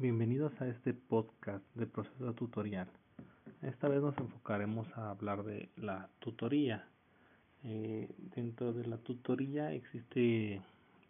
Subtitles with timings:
[0.00, 2.88] Bienvenidos a este podcast de proceso tutorial.
[3.60, 6.88] Esta vez nos enfocaremos a hablar de la tutoría.
[7.64, 10.62] Eh, dentro de la tutoría existe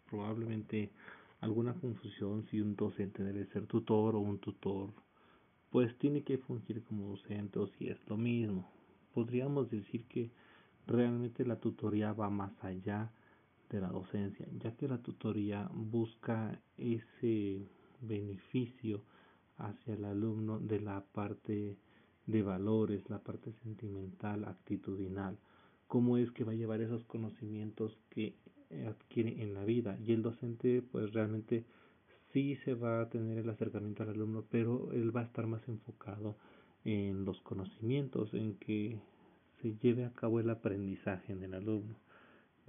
[0.09, 0.91] probablemente
[1.39, 4.89] alguna confusión si un docente debe ser tutor o un tutor
[5.69, 8.69] pues tiene que fungir como docente o si es lo mismo.
[9.13, 10.31] Podríamos decir que
[10.85, 13.09] realmente la tutoría va más allá
[13.69, 17.69] de la docencia, ya que la tutoría busca ese
[18.01, 19.01] beneficio
[19.57, 21.77] hacia el alumno de la parte
[22.25, 25.37] de valores, la parte sentimental, actitudinal,
[25.87, 28.35] cómo es que va a llevar esos conocimientos que
[28.87, 31.65] adquiere en la vida y el docente pues realmente
[32.31, 35.67] sí se va a tener el acercamiento al alumno, pero él va a estar más
[35.67, 36.37] enfocado
[36.85, 38.99] en los conocimientos, en que
[39.61, 41.95] se lleve a cabo el aprendizaje en el alumno.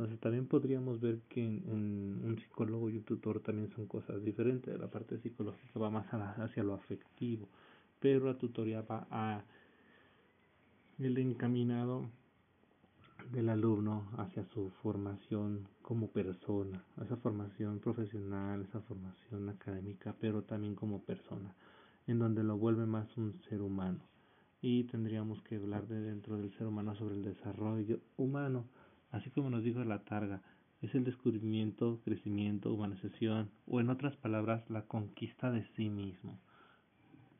[0.03, 4.77] Entonces también podríamos ver que en, un psicólogo y un tutor también son cosas diferentes.
[4.77, 7.49] La parte psicológica va más hacia lo afectivo,
[8.01, 9.45] pero la tutoría va a
[10.99, 12.11] el encaminado
[13.31, 20.75] del alumno hacia su formación como persona, esa formación profesional, esa formación académica, pero también
[20.75, 21.55] como persona,
[22.09, 24.01] en donde lo vuelve más un ser humano.
[24.61, 28.65] Y tendríamos que hablar de dentro del ser humano sobre el desarrollo humano,
[29.13, 30.43] así como nos dijo la targa,
[30.81, 36.41] es el descubrimiento, crecimiento, humanización, o en otras palabras, la conquista de sí mismo.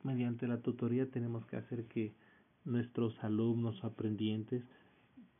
[0.03, 2.13] Mediante la tutoría tenemos que hacer que
[2.63, 4.63] nuestros alumnos o aprendientes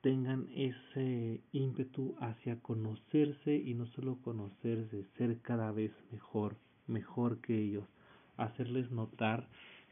[0.02, 7.58] tengan ese ímpetu hacia conocerse y no solo conocerse, ser cada vez mejor, mejor que
[7.58, 7.86] ellos,
[8.36, 9.48] hacerles notar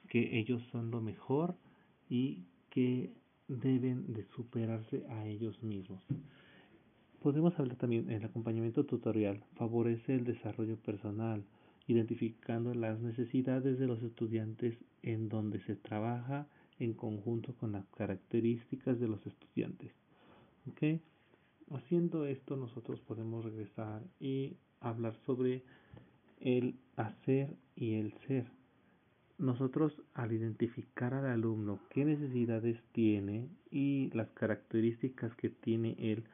[0.09, 1.56] que ellos son lo mejor
[2.09, 3.14] y que
[3.59, 6.02] deben de superarse a ellos mismos.
[7.21, 11.44] Podemos hablar también, el acompañamiento tutorial favorece el desarrollo personal,
[11.88, 16.47] identificando las necesidades de los estudiantes en donde se trabaja
[16.79, 19.91] en conjunto con las características de los estudiantes.
[21.69, 25.63] Haciendo esto nosotros podemos regresar y hablar sobre
[26.40, 28.60] el hacer y el ser.
[29.41, 36.25] Nosotros al identificar al alumno qué necesidades tiene y las características que tiene él,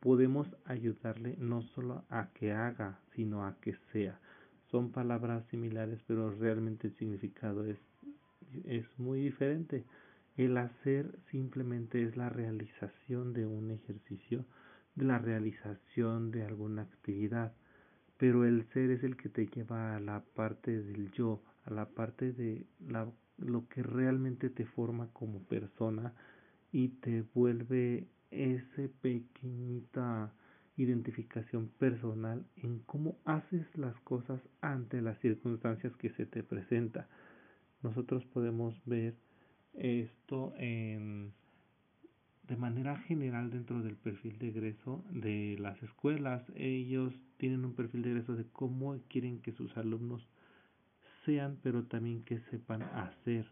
[0.00, 4.18] podemos ayudarle no solo a que haga, sino a que sea.
[4.70, 7.76] Son palabras similares, pero realmente el significado es,
[8.64, 9.84] es muy diferente.
[10.38, 14.46] El hacer simplemente es la realización de un ejercicio,
[14.94, 17.52] de la realización de alguna actividad,
[18.16, 21.86] pero el ser es el que te lleva a la parte del yo, a la
[21.86, 26.14] parte de la, lo que realmente te forma como persona
[26.72, 30.32] y te vuelve esa pequeñita
[30.76, 37.08] identificación personal en cómo haces las cosas ante las circunstancias que se te presenta.
[37.82, 39.14] Nosotros podemos ver
[39.74, 41.32] esto en,
[42.48, 46.42] de manera general dentro del perfil de egreso de las escuelas.
[46.56, 50.26] Ellos tienen un perfil de egreso de cómo quieren que sus alumnos
[51.24, 53.46] sean, pero también que sepan hacer.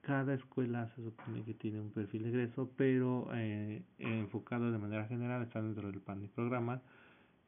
[0.00, 5.06] Cada escuela se supone que tiene un perfil de egreso, pero eh, enfocado de manera
[5.06, 6.80] general, está dentro del plan de programa.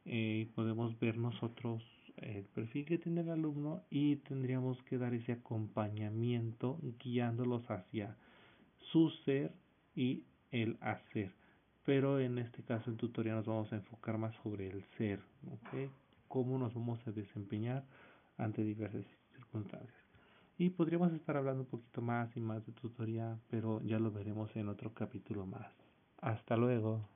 [0.04, 1.82] Eh, podemos ver nosotros
[2.16, 8.16] el perfil que tiene el alumno y tendríamos que dar ese acompañamiento guiándolos hacia
[8.90, 9.52] su ser
[9.94, 11.32] y el hacer.
[11.84, 15.90] Pero en este caso en tutorial nos vamos a enfocar más sobre el ser, ¿okay?
[16.28, 17.84] cómo nos vamos a desempeñar
[18.36, 20.02] ante diversas circunstancias.
[20.58, 24.54] Y podríamos estar hablando un poquito más y más de tutoría, pero ya lo veremos
[24.56, 25.72] en otro capítulo más.
[26.18, 27.08] Hasta luego.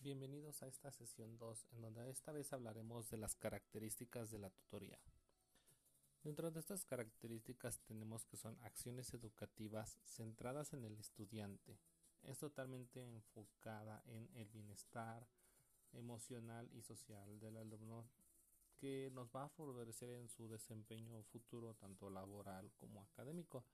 [0.00, 4.50] Bienvenidos a esta sesión 2, en donde esta vez hablaremos de las características de la
[4.50, 4.98] tutoría.
[6.22, 11.78] Dentro de estas características tenemos que son acciones educativas centradas en el estudiante.
[12.22, 15.28] Es totalmente enfocada en el bienestar
[15.92, 18.08] emocional y social del alumno
[18.76, 23.64] que nos va a favorecer en su desempeño futuro tanto laboral como académico.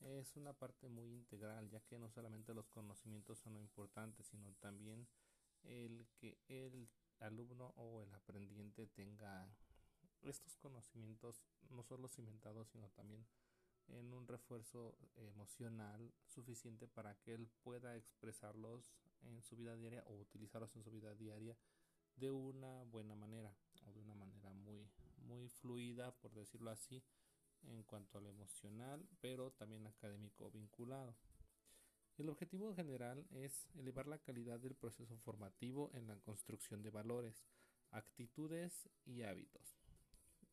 [0.00, 4.52] Es una parte muy integral ya que no solamente los conocimientos son lo importantes sino
[4.60, 5.06] también
[5.62, 6.88] el que el
[7.20, 9.48] alumno o el aprendiente tenga
[10.22, 13.24] estos conocimientos no solo cimentados sino también
[13.88, 18.92] en un refuerzo emocional suficiente para que él pueda expresarlos
[19.22, 21.56] en su vida diaria o utilizarlos en su vida diaria
[22.16, 23.54] de una buena manera
[23.86, 24.88] o de una manera muy
[25.26, 27.02] muy fluida por decirlo así
[27.62, 31.14] en cuanto a lo emocional pero también académico vinculado
[32.16, 37.44] el objetivo general es elevar la calidad del proceso formativo en la construcción de valores,
[37.90, 39.76] actitudes y hábitos.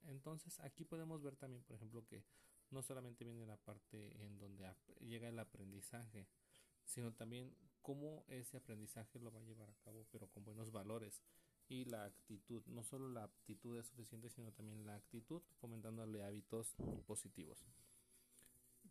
[0.07, 2.25] Entonces aquí podemos ver también, por ejemplo, que
[2.71, 4.67] no solamente viene la parte en donde
[5.01, 6.27] llega el aprendizaje,
[6.83, 11.21] sino también cómo ese aprendizaje lo va a llevar a cabo, pero con buenos valores
[11.71, 12.61] y la actitud.
[12.67, 16.75] No solo la aptitud es suficiente, sino también la actitud, fomentándole hábitos
[17.07, 17.65] positivos.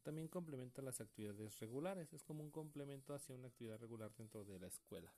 [0.02, 4.58] También complementa las actividades regulares, es como un complemento hacia una actividad regular dentro de
[4.58, 5.12] la escuela.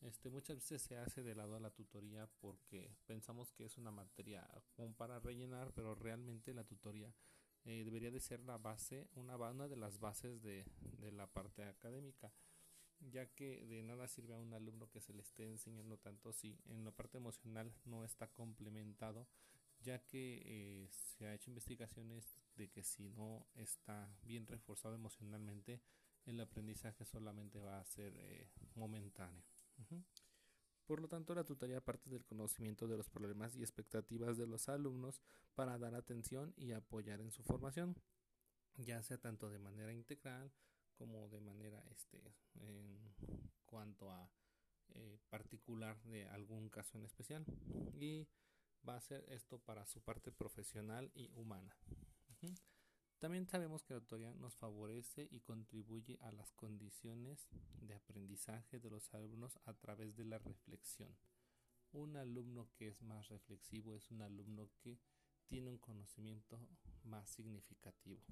[0.00, 3.90] Este, muchas veces se hace de lado a la tutoría porque pensamos que es una
[3.90, 7.12] materia como para rellenar, pero realmente la tutoría
[7.66, 10.64] eh, debería de ser la base, una, una de las bases de,
[10.98, 12.32] de la parte académica
[13.00, 16.58] ya que de nada sirve a un alumno que se le esté enseñando tanto si
[16.66, 19.26] en la parte emocional no está complementado,
[19.80, 25.80] ya que eh, se ha hecho investigaciones de que si no está bien reforzado emocionalmente,
[26.24, 29.42] el aprendizaje solamente va a ser eh, momentáneo.
[30.86, 34.68] Por lo tanto, la tutoría parte del conocimiento de los problemas y expectativas de los
[34.68, 35.20] alumnos
[35.54, 37.96] para dar atención y apoyar en su formación,
[38.76, 40.52] ya sea tanto de manera integral
[40.94, 43.14] como de manera este en
[43.64, 44.30] cuanto a
[44.94, 47.44] eh, particular de algún caso en especial
[47.94, 48.26] y
[48.88, 51.76] va a ser esto para su parte profesional y humana.
[53.18, 57.48] También sabemos que la tutoría nos favorece y contribuye a las condiciones
[57.80, 61.16] de aprendizaje de los alumnos a través de la reflexión.
[61.92, 64.98] Un alumno que es más reflexivo es un alumno que
[65.46, 66.68] tiene un conocimiento
[67.04, 68.22] más significativo.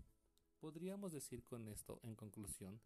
[0.61, 2.81] Podríamos decir con esto, en conclusión,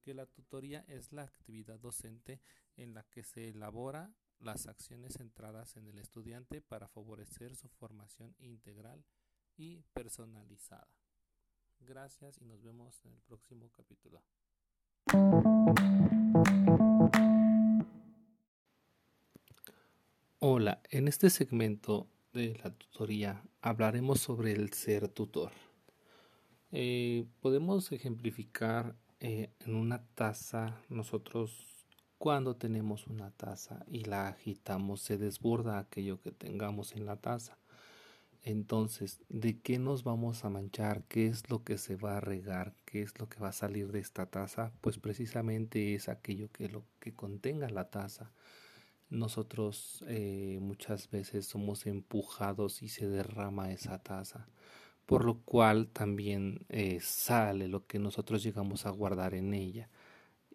[0.00, 2.40] que la tutoría es la actividad docente
[2.76, 8.34] en la que se elabora las acciones centradas en el estudiante para favorecer su formación
[8.38, 9.04] integral
[9.56, 10.88] y personalizada.
[11.80, 14.22] Gracias y nos vemos en el próximo capítulo.
[20.38, 25.52] Hola, en este segmento de la tutoría hablaremos sobre el ser tutor.
[26.72, 31.66] Eh, podemos ejemplificar eh, en una taza, nosotros
[32.16, 37.58] cuando tenemos una taza y la agitamos se desborda aquello que tengamos en la taza.
[38.42, 41.04] Entonces, ¿de qué nos vamos a manchar?
[41.04, 42.74] ¿Qué es lo que se va a regar?
[42.86, 44.72] ¿Qué es lo que va a salir de esta taza?
[44.80, 48.32] Pues precisamente es aquello que lo que contenga la taza.
[49.10, 54.48] Nosotros eh, muchas veces somos empujados y se derrama esa taza
[55.10, 59.88] por lo cual también eh, sale lo que nosotros llegamos a guardar en ella.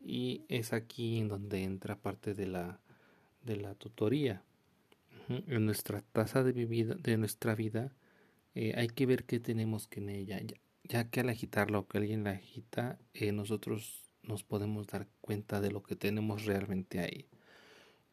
[0.02, 2.80] Y es aquí en donde entra parte de la,
[3.44, 4.44] de la tutoría.
[5.28, 7.92] En nuestra tasa de, vida, de nuestra vida
[8.54, 10.40] eh, hay que ver qué tenemos que en ella.
[10.84, 15.60] Ya, que al agitarla o que alguien la agita, eh, nosotros nos podemos dar cuenta
[15.60, 17.28] de lo que tenemos realmente ahí.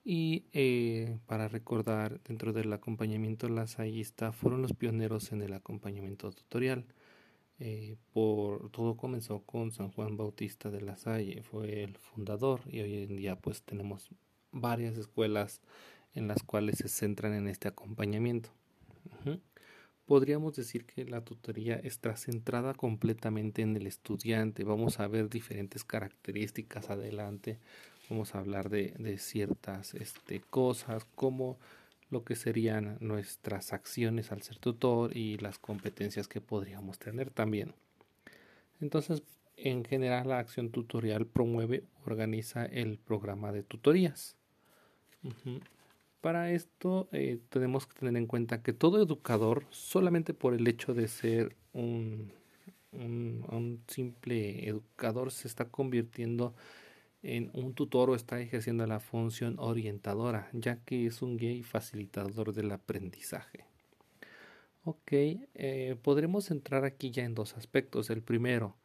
[0.05, 6.87] Y eh, para recordar, dentro del acompañamiento lasallista fueron los pioneros en el acompañamiento tutorial.
[7.61, 12.81] Eh, por, todo comenzó con San Juan Bautista de la Salle, fue el fundador y
[12.81, 14.11] hoy en día pues tenemos
[14.51, 15.61] varias escuelas
[16.15, 18.51] en las cuales se centran en este acompañamiento.
[20.07, 24.65] Podríamos decir que la tutoría está centrada completamente en el estudiante.
[24.65, 27.61] Vamos a ver diferentes características adelante
[28.13, 31.59] vamos a hablar de, ciertas este, cosas como
[32.11, 37.75] lo que serían nuestras acciones al ser tutor y las competencias que podríamos tener también.
[38.83, 39.23] Entonces,
[39.57, 44.37] en general, la acción tutorial promueve, organiza el programa de tutorías.
[46.21, 50.93] Para esto eh, tenemos que tener en cuenta que todo educador, solamente por el hecho
[50.93, 52.31] de ser un,
[52.93, 56.55] un, un simple educador, se está convirtiendo
[57.23, 61.63] en un tutor o está ejerciendo la función orientadora, ya que es un guía y
[61.63, 63.65] facilitador del aprendizaje.
[64.85, 68.11] Ok, eh, podremos entrar aquí ya en dos aspectos.
[68.11, 68.77] El primero,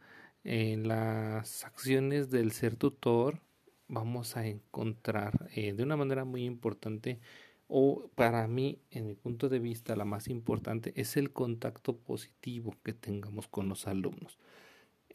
[0.44, 3.42] en las acciones del ser tutor,
[3.88, 7.20] vamos a encontrar eh, de una manera muy importante,
[7.68, 12.76] o para mí, en mi punto de vista, la más importante es el contacto positivo
[12.84, 14.38] que tengamos con los alumnos.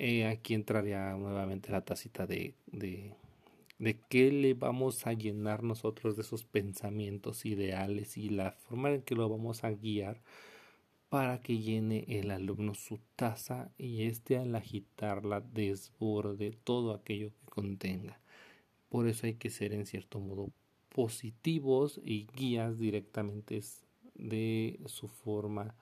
[0.05, 3.15] Eh, aquí entraría nuevamente la tacita de, de,
[3.79, 9.03] de qué le vamos a llenar nosotros de esos pensamientos ideales y la forma en
[9.03, 10.21] que lo vamos a guiar
[11.09, 17.51] para que llene el alumno su taza y éste al agitarla desborde todo aquello que
[17.53, 18.19] contenga.
[18.89, 20.51] Por eso hay que ser en cierto modo
[20.89, 23.63] positivos y guías directamente
[24.17, 25.77] de su forma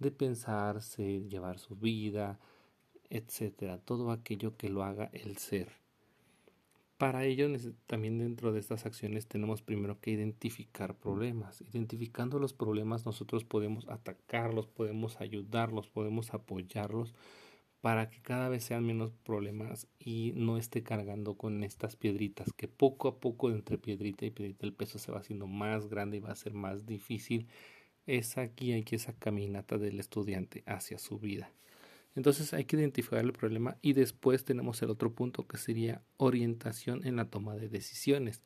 [0.00, 2.40] de pensarse, llevar su vida,
[3.10, 5.68] etcétera, todo aquello que lo haga el ser.
[6.96, 7.48] Para ello,
[7.86, 11.62] también dentro de estas acciones tenemos primero que identificar problemas.
[11.62, 17.14] Identificando los problemas nosotros podemos atacarlos, podemos ayudarlos, podemos apoyarlos
[17.80, 22.68] para que cada vez sean menos problemas y no esté cargando con estas piedritas que
[22.68, 26.20] poco a poco entre piedrita y piedrita el peso se va haciendo más grande y
[26.20, 27.48] va a ser más difícil
[28.06, 31.50] esa guía y esa caminata del estudiante hacia su vida.
[32.14, 37.06] Entonces hay que identificar el problema y después tenemos el otro punto que sería orientación
[37.06, 38.42] en la toma de decisiones.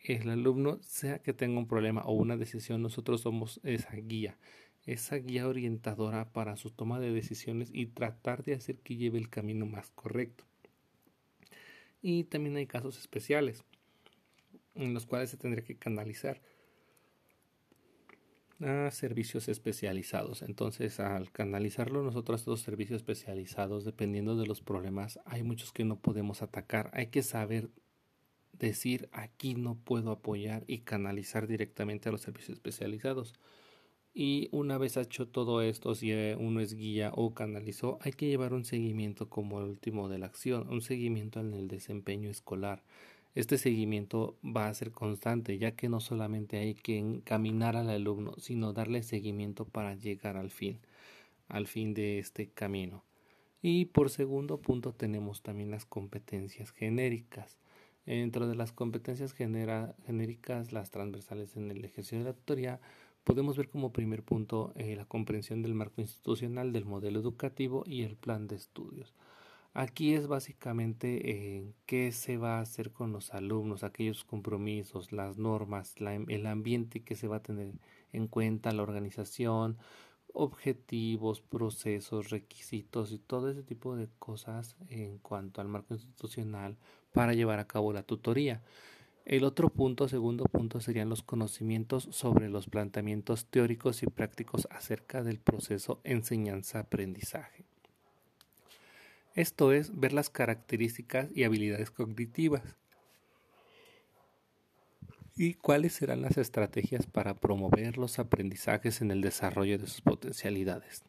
[0.00, 4.38] El alumno, sea que tenga un problema o una decisión, nosotros somos esa guía,
[4.86, 9.28] esa guía orientadora para su toma de decisiones y tratar de hacer que lleve el
[9.28, 10.44] camino más correcto.
[12.02, 13.62] Y también hay casos especiales
[14.74, 16.40] en los cuales se tendría que canalizar
[18.60, 20.42] a servicios especializados.
[20.42, 25.98] Entonces, al canalizarlo nosotros estos servicios especializados, dependiendo de los problemas, hay muchos que no
[25.98, 26.90] podemos atacar.
[26.92, 27.70] Hay que saber
[28.52, 33.34] decir aquí no puedo apoyar y canalizar directamente a los servicios especializados.
[34.12, 38.52] Y una vez hecho todo esto, si uno es guía o canalizó, hay que llevar
[38.52, 42.82] un seguimiento como el último de la acción, un seguimiento en el desempeño escolar.
[43.34, 48.34] Este seguimiento va a ser constante, ya que no solamente hay que encaminar al alumno,
[48.38, 50.80] sino darle seguimiento para llegar al fin,
[51.48, 53.04] al fin de este camino.
[53.62, 57.58] Y por segundo punto tenemos también las competencias genéricas.
[58.04, 62.80] Dentro de las competencias genéricas, las transversales en el ejercicio de la tutoría,
[63.22, 68.02] podemos ver como primer punto eh, la comprensión del marco institucional, del modelo educativo y
[68.02, 69.14] el plan de estudios.
[69.72, 75.38] Aquí es básicamente eh, qué se va a hacer con los alumnos, aquellos compromisos, las
[75.38, 77.74] normas, el ambiente que se va a tener
[78.12, 79.78] en cuenta, la organización,
[80.32, 86.76] objetivos, procesos, requisitos y todo ese tipo de cosas en cuanto al marco institucional
[87.12, 88.62] para llevar a cabo la tutoría.
[89.24, 95.22] El otro punto, segundo punto, serían los conocimientos sobre los planteamientos teóricos y prácticos acerca
[95.22, 97.69] del proceso enseñanza-aprendizaje.
[99.40, 102.76] Esto es ver las características y habilidades cognitivas.
[105.34, 111.04] ¿Y cuáles serán las estrategias para promover los aprendizajes en el desarrollo de sus potencialidades?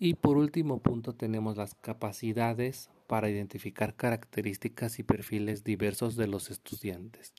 [0.00, 6.50] Y por último punto tenemos las capacidades para identificar características y perfiles diversos de los
[6.50, 7.34] estudiantes.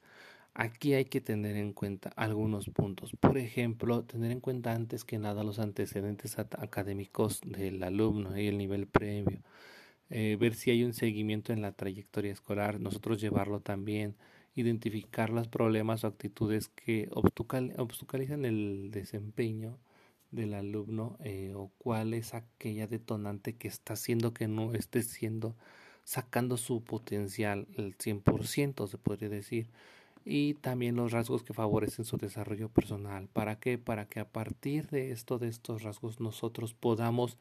[0.53, 3.11] Aquí hay que tener en cuenta algunos puntos.
[3.19, 8.57] Por ejemplo, tener en cuenta antes que nada los antecedentes académicos del alumno y el
[8.57, 9.41] nivel previo
[10.09, 14.15] eh, ver si hay un seguimiento en la trayectoria escolar, nosotros llevarlo también,
[14.55, 19.77] identificar los problemas o actitudes que obstaculizan el desempeño
[20.31, 25.55] del alumno eh, o cuál es aquella detonante que está haciendo que no esté siendo
[26.03, 29.69] sacando su potencial el 100% se podría decir
[30.25, 33.27] y también los rasgos que favorecen su desarrollo personal.
[33.27, 33.77] ¿Para qué?
[33.77, 37.37] Para que a partir de esto, de estos rasgos, nosotros podamos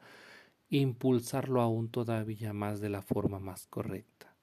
[0.69, 4.35] impulsarlo aún todavía más de la forma más correcta.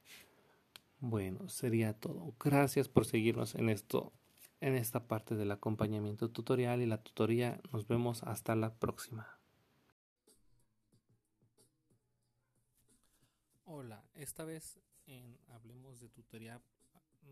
[1.01, 2.35] Bueno, sería todo.
[2.39, 4.13] Gracias por seguirnos en esto,
[4.61, 7.61] en esta parte del acompañamiento tutorial y la tutoría.
[7.73, 9.39] Nos vemos hasta la próxima.
[13.65, 16.61] Hola, esta vez en Hablemos de Tutoría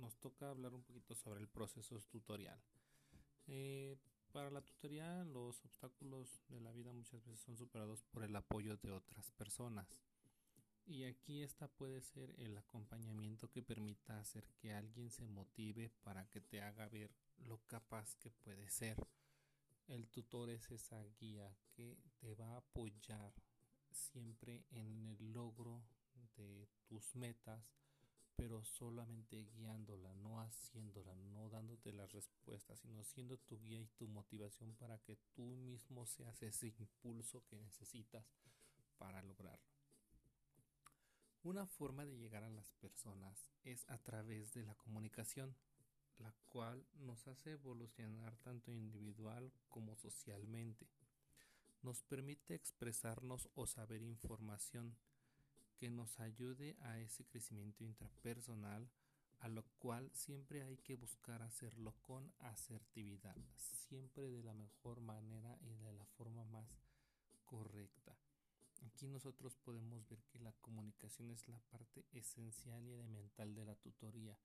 [0.01, 2.59] nos toca hablar un poquito sobre el proceso tutorial.
[3.47, 3.97] Eh,
[4.31, 8.77] para la tutoría, los obstáculos de la vida muchas veces son superados por el apoyo
[8.77, 10.01] de otras personas.
[10.87, 16.27] Y aquí esta puede ser el acompañamiento que permita hacer que alguien se motive para
[16.29, 18.97] que te haga ver lo capaz que puede ser.
[19.87, 23.33] El tutor es esa guía que te va a apoyar
[23.91, 25.83] siempre en el logro
[26.37, 27.81] de tus metas
[28.41, 31.10] pero solamente guiándola, no haciéndola,
[31.81, 36.43] dándote las respuestas, sino siendo tu guía y tu motivación para que tú mismo seas
[36.43, 38.25] ese impulso que necesitas
[38.99, 39.65] para lograrlo.
[41.43, 45.55] Una forma de llegar a las personas es a través de la comunicación,
[46.19, 50.87] la cual nos hace evolucionar tanto individual como socialmente.
[51.83, 54.95] Nos permite expresarnos o saber información
[55.79, 58.87] que nos ayude a ese crecimiento intrapersonal,
[59.41, 65.59] a lo cual siempre hay que buscar hacerlo con asertividad, siempre de la mejor manera
[65.63, 66.69] y de la forma más
[67.45, 68.17] correcta.
[68.83, 73.75] Aquí nosotros podemos ver que la comunicación es la parte esencial y elemental de la
[73.75, 74.39] tutoría,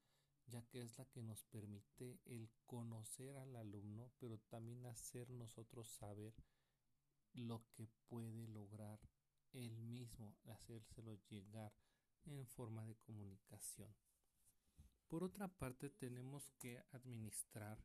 [0.47, 5.87] ya que es la que nos permite el conocer al alumno, pero también hacer nosotros
[5.87, 6.33] saber
[7.33, 8.99] lo que puede lograr
[9.53, 11.73] él mismo hacérselo llegar
[12.25, 14.04] en forma de comunicación.
[15.07, 17.77] Por otra parte, tenemos que administrar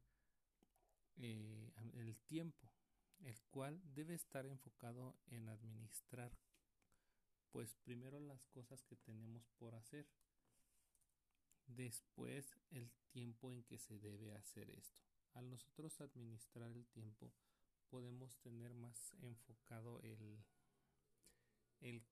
[1.17, 2.73] eh, el tiempo,
[3.21, 6.33] el cual debe estar enfocado en administrar,
[7.53, 10.07] pues primero las cosas que tenemos por hacer,
[11.67, 15.05] después el tiempo en que se debe hacer esto.
[15.35, 17.33] Al nosotros administrar el tiempo,
[17.91, 20.45] podemos tener más enfocado el,
[21.81, 22.03] el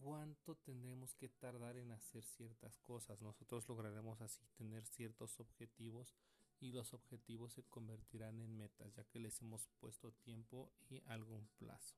[0.00, 3.20] cuánto tendremos que tardar en hacer ciertas cosas.
[3.20, 6.14] Nosotros lograremos así tener ciertos objetivos
[6.60, 11.48] y los objetivos se convertirán en metas ya que les hemos puesto tiempo y algún
[11.58, 11.96] plazo.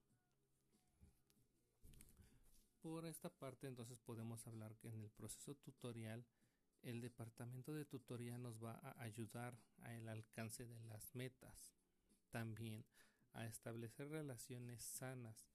[2.81, 6.25] Por esta parte entonces podemos hablar que en el proceso tutorial
[6.83, 11.75] el departamento de tutoría nos va a ayudar a el alcance de las metas.
[12.31, 12.85] También
[13.33, 15.47] a establecer relaciones sanas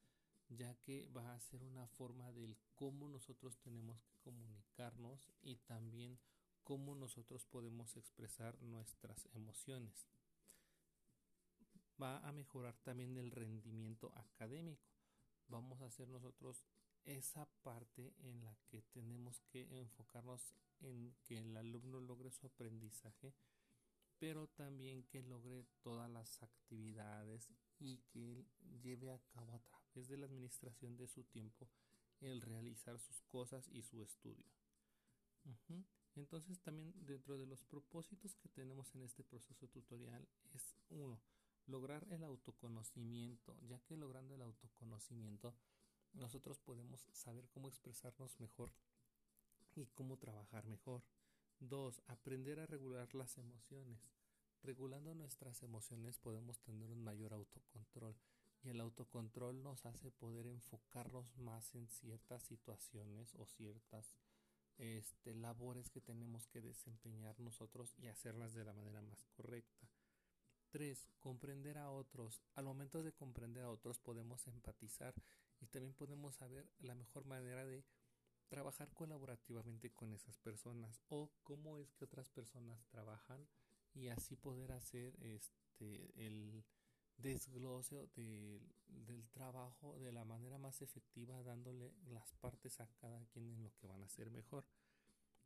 [0.57, 6.19] ya que va a ser una forma del cómo nosotros tenemos que comunicarnos y también
[6.63, 10.09] cómo nosotros podemos expresar nuestras emociones.
[12.01, 14.89] Va a mejorar también el rendimiento académico.
[15.47, 16.65] Vamos a hacer nosotros
[17.05, 23.33] esa parte en la que tenemos que enfocarnos en que el alumno logre su aprendizaje,
[24.21, 27.49] pero también que logre todas las actividades
[27.79, 28.47] y que él
[28.83, 31.67] lleve a cabo a través de la administración de su tiempo
[32.19, 34.45] el realizar sus cosas y su estudio.
[36.15, 41.19] Entonces también dentro de los propósitos que tenemos en este proceso tutorial es uno,
[41.65, 45.55] lograr el autoconocimiento, ya que logrando el autoconocimiento
[46.13, 48.71] nosotros podemos saber cómo expresarnos mejor
[49.75, 51.01] y cómo trabajar mejor.
[51.61, 54.09] Dos, aprender a regular las emociones.
[54.63, 58.15] Regulando nuestras emociones podemos tener un mayor autocontrol
[58.63, 64.15] y el autocontrol nos hace poder enfocarnos más en ciertas situaciones o ciertas
[64.79, 69.87] este, labores que tenemos que desempeñar nosotros y hacerlas de la manera más correcta.
[70.71, 71.11] 3.
[71.19, 72.41] Comprender a otros.
[72.55, 75.13] Al momento de comprender a otros podemos empatizar
[75.59, 77.85] y también podemos saber la mejor manera de
[78.51, 83.47] trabajar colaborativamente con esas personas o cómo es que otras personas trabajan
[83.93, 86.65] y así poder hacer este el
[87.15, 93.63] desglose del trabajo de la manera más efectiva dándole las partes a cada quien en
[93.63, 94.65] lo que van a hacer mejor.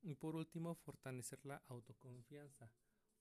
[0.02, 2.72] Y por último fortalecer la autoconfianza.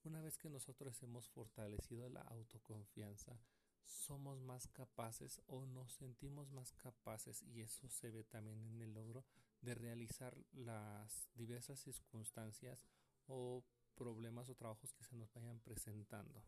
[0.03, 3.39] Una vez que nosotros hemos fortalecido la autoconfianza
[3.85, 8.95] somos más capaces o nos sentimos más capaces y eso se ve también en el
[8.95, 9.25] logro
[9.65, 12.87] de realizar las diversas circunstancias
[13.27, 16.45] o problemas o trabajos que se nos vayan presentando.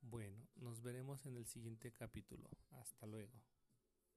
[0.00, 2.48] Bueno, nos veremos en el siguiente capítulo.
[2.70, 3.42] Hasta luego.